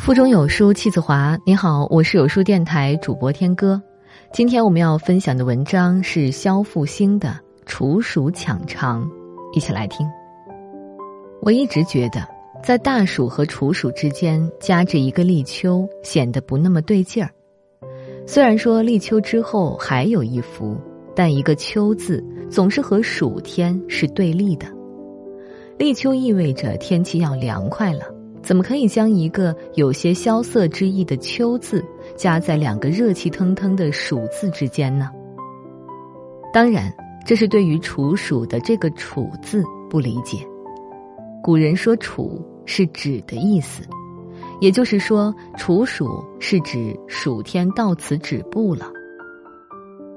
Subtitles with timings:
[0.00, 1.38] 腹中有书气自华。
[1.44, 3.80] 你好，我是有书电台主播天歌。
[4.32, 7.28] 今天我们要分享的文章是肖复兴的
[7.66, 9.04] 《处暑抢长》，
[9.54, 10.08] 一起来听。
[11.42, 12.26] 我一直觉得，
[12.64, 17.28] 在大暑和处暑之间夹着一个立秋，显得不那么对劲儿。
[18.26, 20.78] 虽然说立秋之后还有一伏，
[21.14, 24.66] 但一个“秋”字总是和暑天是对立的。
[25.76, 28.04] 立秋意味着天气要凉快了。
[28.50, 31.84] 怎么可以将一个有些萧瑟之意的“秋”字
[32.16, 35.08] 加在两个热气腾腾的“暑”字之间呢？
[36.52, 36.92] 当然，
[37.24, 40.44] 这是对于处暑的这个“处”字不理解。
[41.40, 43.84] 古人说“处”是指的意思，
[44.60, 46.08] 也就是说，处暑
[46.40, 48.90] 是指暑天到此止步了。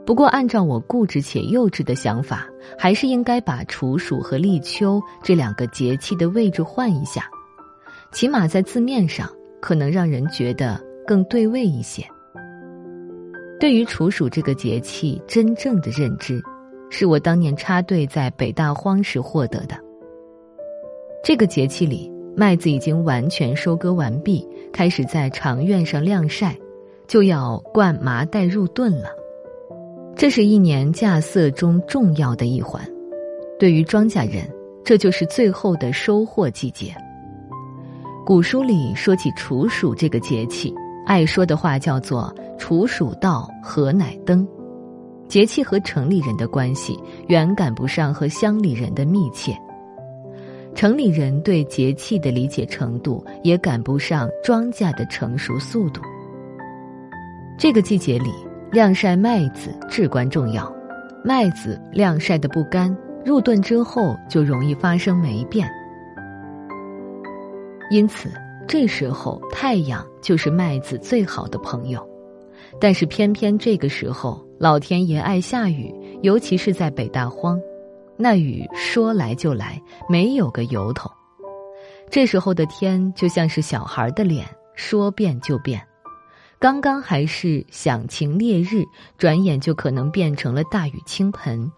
[0.08, 2.48] 不过，按照我固执且幼稚的想法，
[2.80, 7.30] 还是应该把处暑和立秋这两个节气的位置换一下。
[8.14, 9.28] 起码在字面上，
[9.60, 12.06] 可能让人觉得更对味一些。
[13.60, 16.40] 对于处暑这个节气，真正的认知，
[16.92, 19.76] 是我当年插队在北大荒时获得的。
[21.24, 26.56] 这个节气里，麦子已经完全收割完毕，开始在长院上晾晒，
[27.08, 29.10] 就要灌麻袋入炖了。
[30.16, 32.88] 这是一年稼穑中重要的一环，
[33.58, 34.48] 对于庄稼人，
[34.84, 36.94] 这就是最后的收获季节。
[38.26, 40.74] 古书里说起处暑这个节气，
[41.06, 44.48] 爱说的话叫做“处暑到，何乃登”。
[45.28, 49.54] 节气和城里人的关系远赶不上和乡里人的密切，
[50.74, 56.00] 城里人对节气的理解程度也赶不上庄稼的成熟速度。
[57.58, 58.32] 这个季节里，
[58.72, 60.74] 晾晒麦子至关重要，
[61.26, 65.70] 麦子晾晒的不干，入炖之后就容易发生霉变。
[67.94, 68.28] 因此，
[68.68, 72.04] 这时候太阳就是麦子最好的朋友，
[72.82, 75.94] 但是偏偏这个时候老天爷爱下雨，
[76.24, 77.62] 尤其是在北大荒，
[78.18, 81.08] 那雨说来就来，没有个由头。
[82.10, 84.44] 这时候的天就像是小孩的脸，
[84.74, 85.80] 说变就变，
[86.58, 88.84] 刚刚还是响晴烈日，
[89.20, 91.72] 转眼就可能变成了大雨倾盆。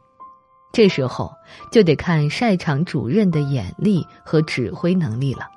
[0.72, 1.30] 这时候
[1.74, 5.50] 就得看晒场主任的眼力和指挥能力了。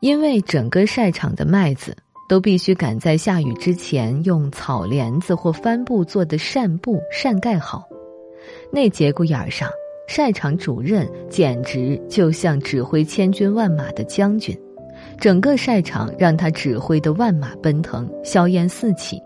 [0.00, 1.94] 因为整个晒场的麦子
[2.26, 7.86] 都必须赶在下雨之前用草帘子或帆布做的扇布扇盖好，
[8.72, 9.68] 那节骨眼儿上，
[10.08, 14.58] 晒场主任简直就像指挥千军万马的将军，
[15.18, 19.20] 整个晒场让他指挥的万马奔腾，硝烟四起。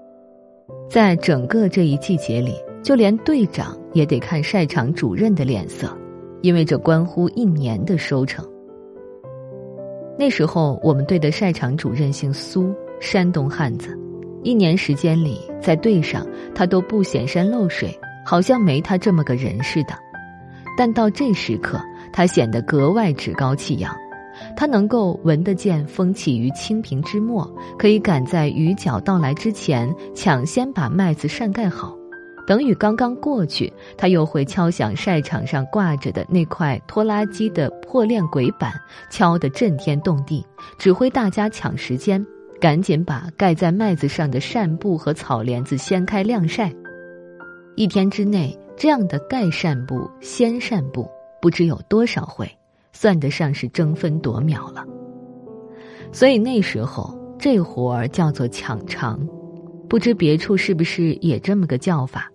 [0.91, 2.53] 在整个这一季节里，
[2.83, 5.97] 就连队长也得看晒场主任的脸色，
[6.43, 8.45] 因为这关乎一年的收成。
[10.17, 13.99] 那时候，我们队的晒场主任姓苏，山东汉子。
[14.43, 19.95] 一年时间里，在队上他都不显山露水，好像没他这么个人似的。
[20.77, 21.81] 但到这时刻，
[22.13, 23.95] 他显得格外趾高气扬。
[24.57, 27.49] 他能够闻得见风起于青萍之末，
[27.79, 31.97] 可以赶在雨脚到来之前，抢先把麦子扇盖好。
[32.47, 38.73] 等雨刚刚过去，他又会敲响晒场上挂着的那块拖拉机的破链轨板，
[39.11, 40.45] 敲得震天动地，
[40.79, 42.25] 指挥大家抢时间，
[42.61, 46.71] 赶紧把盖在麦子上的扇布和草帘子掀开晾晒。
[47.77, 51.09] 一天之内，这样的盖扇布、掀扇布
[51.41, 52.47] 不知有多少回，
[52.93, 54.85] 算得上是争分夺秒了。
[56.13, 59.19] 所以那时候这活儿叫做抢长，
[59.89, 62.31] 不知别处是不是也这么个叫法。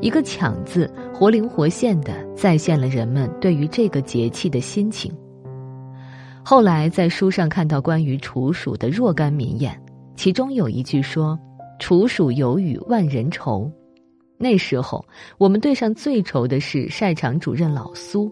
[0.00, 5.12] 一个“抢”字，活灵活现的再现了人们对于这个节气的心情。
[6.44, 9.80] 后来在书上看到关于处暑的若干名言，
[10.16, 11.38] 其中有一句说
[11.78, 13.70] ：“处暑有雨万人愁。”
[14.38, 15.04] 那时候
[15.38, 18.30] 我们队上最愁的是晒场主任老苏，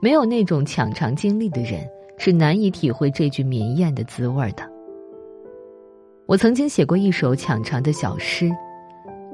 [0.00, 1.80] 没有那种抢长经历的人
[2.16, 4.62] 是难以体会这句名言的滋味的。
[6.26, 8.50] 我曾经写过一首抢长的小诗。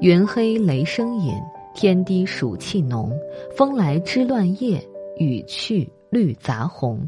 [0.01, 1.33] 云黑雷声隐，
[1.73, 3.11] 天低暑气浓。
[3.55, 4.81] 风来枝乱叶，
[5.17, 6.99] 雨去绿杂红。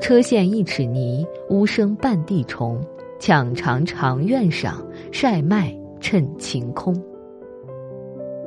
[0.00, 2.80] 车陷一尺泥，屋生半地虫。
[3.18, 6.94] 抢长长院上，晒麦趁晴空。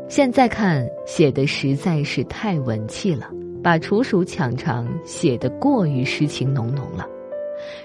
[0.07, 3.29] 现在看写的实在是太文气了，
[3.63, 7.07] 把处暑抢长写得过于诗情浓浓了。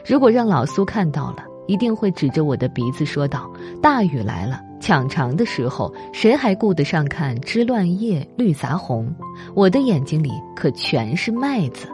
[0.07, 3.51] 如果让老苏看到了，一定会指着我的鼻子说道
[3.83, 9.11] ：“大雨来了。”抢长的时候，谁还顾得上看枝乱叶绿杂红？
[9.57, 11.89] 我的眼睛里可全是麦子，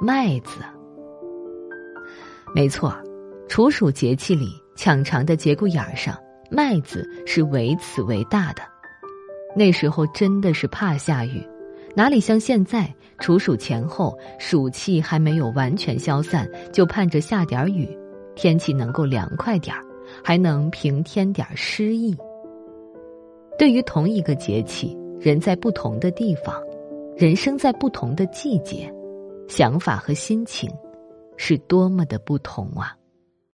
[0.00, 0.60] 麦子。
[2.54, 2.96] 没错，
[3.48, 4.46] 处暑节气里
[4.76, 6.16] 抢长的节骨眼儿上，
[6.52, 8.62] 麦子是为此为大的。
[9.56, 11.44] 那时候真的是怕下雨，
[11.96, 12.88] 哪里像现在，
[13.18, 17.88] 处暑前后，暑气还没有完全消散，就盼着下点雨，
[18.36, 19.82] 天气能够凉快点儿，
[20.22, 22.16] 还能平添点诗意。
[23.58, 26.54] 对于同一个节气，人在不同的地方，
[27.16, 28.92] 人生在不同的季节，
[29.48, 30.70] 想法和心情，
[31.36, 32.96] 是多么的不同啊！